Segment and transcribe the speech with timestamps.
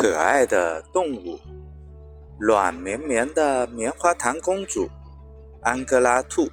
[0.00, 1.38] 可爱的动物，
[2.38, 4.88] 软绵绵的棉花糖公主，
[5.60, 6.48] 安哥拉兔。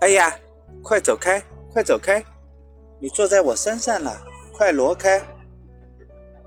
[0.00, 0.34] 哎呀，
[0.82, 2.24] 快走开，快走开！
[2.98, 4.24] 你坐在我身上了，
[4.54, 5.22] 快挪开！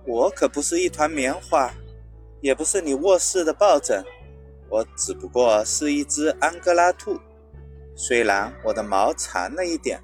[0.03, 1.71] 我可不是一团棉花，
[2.41, 4.03] 也不是你卧室的抱枕，
[4.67, 7.19] 我只不过是一只安哥拉兔。
[7.95, 10.01] 虽然我的毛长了一点，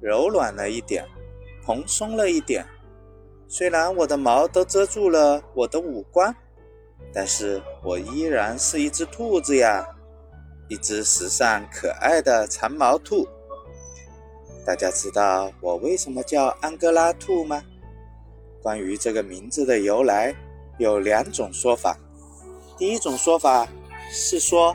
[0.00, 1.06] 柔软了一点，
[1.64, 2.66] 蓬松了一点。
[3.46, 6.34] 虽然我的毛都遮住了我的五官，
[7.12, 9.86] 但是我依然是一只兔子呀，
[10.68, 13.28] 一只时尚可爱的长毛兔。
[14.66, 17.62] 大家知道我为什么叫安哥拉兔吗？
[18.62, 20.34] 关于这个名字的由来，
[20.78, 21.98] 有两种说法。
[22.76, 23.68] 第一种说法
[24.10, 24.74] 是说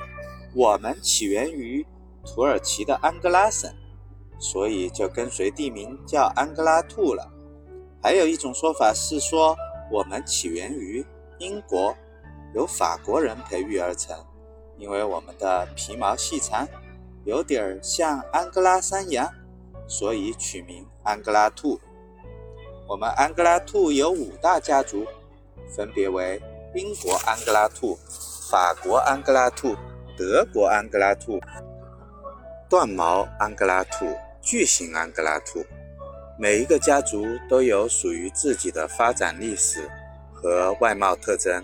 [0.54, 1.86] 我们起源于
[2.24, 3.70] 土耳其的安哥拉省，
[4.38, 7.30] 所以就跟随地名叫安哥拉兔了。
[8.02, 9.56] 还有一种说法是说，
[9.92, 11.06] 我们起源于
[11.38, 11.94] 英国，
[12.54, 14.18] 由法国人培育而成，
[14.78, 16.68] 因为我们的皮毛细长，
[17.26, 19.30] 有点儿像安哥拉山羊，
[19.88, 21.80] 所以取名安哥拉兔。
[22.88, 25.06] 我们安哥拉兔有五大家族，
[25.76, 26.42] 分别为
[26.76, 28.00] 英国安哥拉兔、
[28.50, 29.76] 法国安哥拉兔、
[30.18, 31.40] 德国安哥拉兔、
[32.70, 34.06] 断毛安哥拉兔、
[34.42, 35.64] 巨型安哥拉兔。
[36.42, 39.90] 每一个家族都有属于自己的发展历史
[40.34, 41.62] 和外貌特征，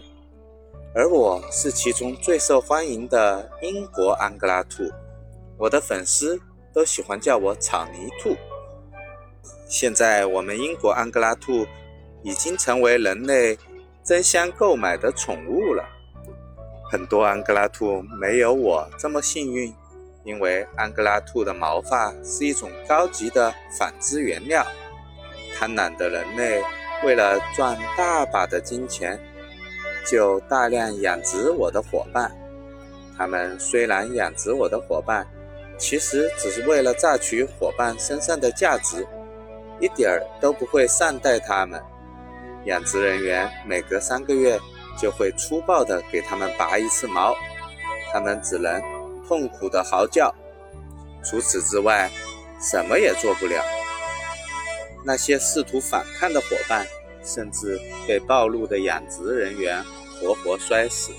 [0.93, 4.83] 而我是其中最受欢迎的英国安哥拉兔。
[5.57, 6.37] 我的粉丝
[6.73, 8.35] 都喜欢叫我草泥兔。
[9.69, 11.65] 现在，我们英国安哥拉兔
[12.21, 13.57] 已经成为人类
[14.03, 15.85] 争相购买的宠物了。
[16.91, 19.73] 很多安哥拉兔没有我这么幸运。
[20.25, 24.65] 因为安哥拉兔的毛发是一种高级的纺织原料，
[25.55, 26.61] 贪婪的人类
[27.03, 29.19] 为了赚大把的金钱，
[30.03, 32.31] 就大量养殖我的伙伴。
[33.15, 35.25] 他们虽然养殖我的伙伴，
[35.77, 39.07] 其实只是为了榨取伙伴身上的价值，
[39.79, 41.79] 一点儿都不会善待他们。
[42.65, 44.59] 养殖人员每隔三个月
[44.99, 47.35] 就会粗暴地给他们拔一次毛，
[48.11, 48.94] 他们只能。
[49.27, 50.33] 痛苦的嚎叫，
[51.23, 52.09] 除此之外，
[52.59, 53.63] 什么也做不了。
[55.03, 56.85] 那些试图反抗的伙伴，
[57.23, 59.83] 甚至被暴露的养殖人员
[60.19, 61.11] 活活摔死。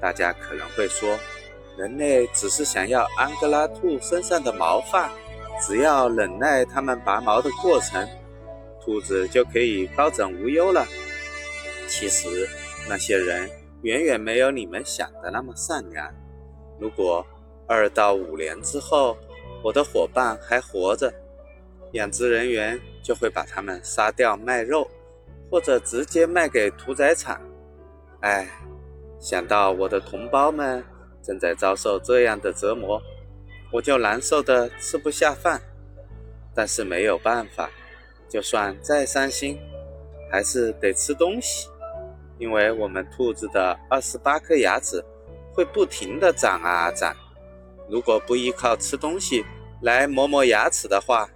[0.00, 1.18] 大家可能会说，
[1.78, 5.10] 人类只是想要安哥拉兔身上的毛发，
[5.60, 8.06] 只要忍耐它们拔毛的过程，
[8.84, 10.86] 兔子就可以高枕无忧了。
[11.88, 12.48] 其实，
[12.88, 13.48] 那些人
[13.82, 16.12] 远远没有你们想的那么善良。
[16.82, 17.24] 如果
[17.68, 19.16] 二到五年之后，
[19.62, 21.14] 我的伙伴还活着，
[21.92, 24.90] 养殖人员就会把他们杀掉卖肉，
[25.48, 27.40] 或者直接卖给屠宰场。
[28.22, 28.48] 唉，
[29.20, 30.84] 想到我的同胞们
[31.22, 33.00] 正在遭受这样的折磨，
[33.70, 35.62] 我就难受的吃不下饭。
[36.52, 37.70] 但是没有办法，
[38.28, 39.56] 就算再伤心，
[40.32, 41.68] 还是得吃东西，
[42.38, 45.00] 因为我们兔子的二十八颗牙齿。
[45.54, 47.14] 会不停地长啊长，
[47.88, 49.44] 如果不依靠吃东西
[49.82, 51.28] 来磨磨牙齿的话，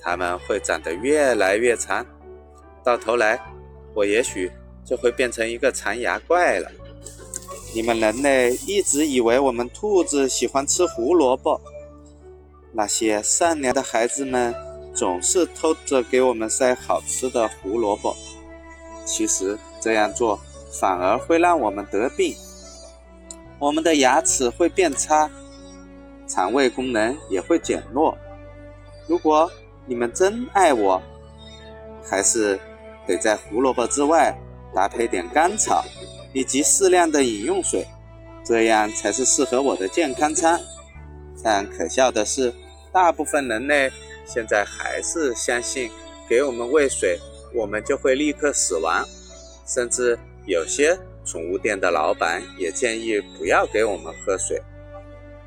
[0.00, 2.04] 它们会长得越来越长，
[2.82, 3.40] 到头来，
[3.94, 4.50] 我也许
[4.84, 6.70] 就会变成一个长牙怪了。
[7.72, 11.60] 你们人类一直以为我们兔子喜欢吃胡萝卜，
[12.72, 14.52] 那些善良的孩子们
[14.92, 18.16] 总是偷着给我们塞好吃的胡萝卜，
[19.04, 20.40] 其实这样做
[20.72, 22.34] 反而会让我们得病。
[23.60, 25.30] 我们的牙齿会变差，
[26.26, 28.16] 肠胃功能也会减弱。
[29.06, 29.52] 如果
[29.84, 31.00] 你们真爱我，
[32.02, 32.58] 还是
[33.06, 34.34] 得在胡萝卜之外
[34.74, 35.84] 搭配点甘草，
[36.32, 37.86] 以及适量的饮用水，
[38.42, 40.58] 这样才是适合我的健康餐。
[41.44, 42.54] 但可笑的是，
[42.90, 43.92] 大部分人类
[44.24, 45.90] 现在还是相信
[46.26, 47.18] 给我们喂水，
[47.54, 49.06] 我们就会立刻死亡，
[49.66, 50.98] 甚至有些。
[51.24, 54.60] 宠物店的老板也建议不要给我们喝水，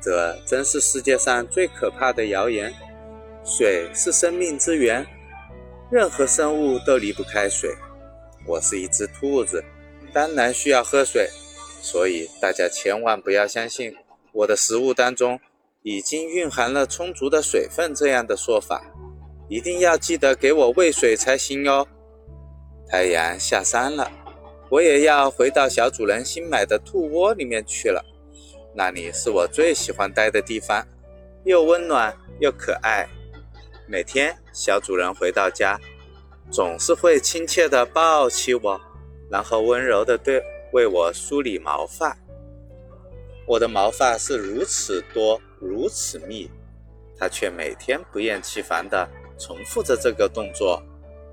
[0.00, 2.72] 这真是世界上最可怕的谣言。
[3.44, 5.06] 水是生命之源，
[5.90, 7.74] 任何生物都离不开水。
[8.46, 9.62] 我是一只兔子，
[10.12, 11.28] 当然需要喝水，
[11.82, 13.94] 所以大家千万不要相信
[14.32, 15.38] 我的食物当中
[15.82, 18.82] 已经蕴含了充足的水分这样的说法，
[19.48, 21.86] 一定要记得给我喂水才行哦。
[22.88, 24.23] 太阳下山了。
[24.70, 28.02] 我也要回到小主人新买的兔窝里面去了，
[28.74, 30.86] 那里是我最喜欢待的地方，
[31.44, 33.06] 又温暖又可爱。
[33.86, 35.78] 每天小主人回到家，
[36.50, 38.80] 总是会亲切地抱起我，
[39.30, 42.16] 然后温柔地对为我梳理毛发。
[43.46, 46.50] 我的毛发是如此多，如此密，
[47.18, 49.06] 它却每天不厌其烦地
[49.38, 50.82] 重复着这个动作，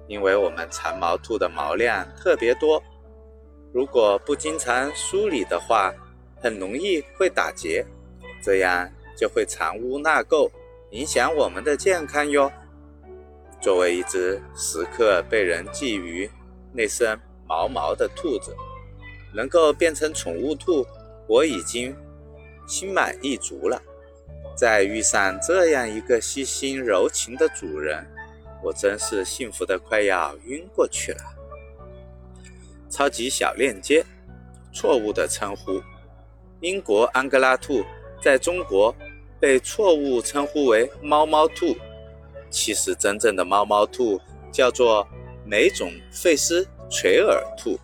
[0.07, 2.83] 因为我们长毛兔的毛量特别多，
[3.73, 5.93] 如果不经常梳理的话，
[6.41, 7.85] 很容易会打结，
[8.43, 10.49] 这样就会藏污纳垢，
[10.91, 12.51] 影响我们的健康哟。
[13.61, 16.29] 作为一只时刻被人觊觎、
[16.73, 18.55] 那身毛毛的兔子，
[19.33, 20.85] 能够变成宠物兔，
[21.27, 21.95] 我已经
[22.67, 23.81] 心满意足了。
[24.53, 28.05] 再遇上这样一个细心柔情的主人，
[28.63, 31.19] 我真是幸福的快要晕过去了。
[32.91, 34.05] 超级小链接，
[34.73, 35.81] 错误的称呼。
[36.59, 37.83] 英国安哥拉兔
[38.21, 38.93] 在中国
[39.39, 41.75] 被错误称呼为猫猫兔。
[42.49, 44.19] 其实，真正的猫猫兔
[44.51, 45.07] 叫做
[45.45, 47.79] 美种费斯垂耳兔。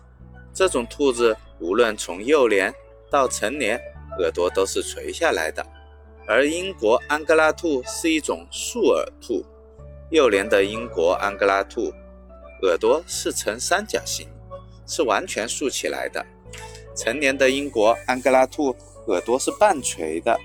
[0.52, 2.72] 这种兔子无论从幼年
[3.10, 3.80] 到成年，
[4.18, 5.66] 耳朵都是垂下来的。
[6.26, 9.42] 而英国安哥拉兔是一种竖耳兔。
[10.10, 11.92] 幼年的英国安哥拉兔
[12.62, 14.28] 耳朵是呈三角形，
[14.88, 16.26] 是完全竖起来的。
[16.96, 18.74] 成年的英国安哥拉兔
[19.06, 20.36] 耳朵是半垂的，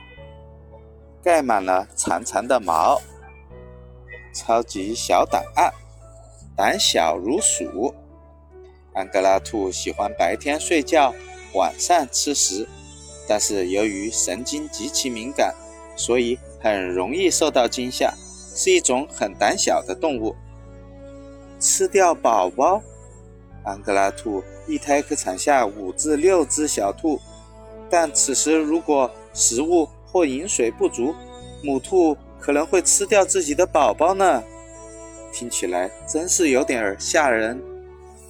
[1.23, 3.01] 盖满了长长的毛。
[4.35, 5.73] 超级小档案：
[6.55, 7.95] 胆小如鼠。
[8.93, 11.13] 安哥拉兔喜欢白天睡觉，
[11.55, 12.67] 晚上吃食，
[13.27, 15.55] 但是由于神经极其敏感，
[15.95, 18.13] 所以很容易受到惊吓，
[18.55, 20.35] 是一种很胆小的动物。
[21.59, 22.83] 吃掉宝宝，
[23.63, 27.19] 安哥拉兔一胎可产下五至六只小兔，
[27.89, 31.13] 但此时如果食物或饮水不足，
[31.63, 32.17] 母兔。
[32.45, 34.43] 可能会吃掉自己的宝宝呢，
[35.31, 37.57] 听起来真是有点儿吓人。